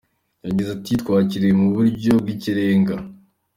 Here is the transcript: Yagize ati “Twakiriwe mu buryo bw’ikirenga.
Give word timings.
Yagize 0.45 0.69
ati 0.77 0.91
“Twakiriwe 1.01 1.53
mu 1.61 1.67
buryo 1.75 2.11
bw’ikirenga. 2.21 2.95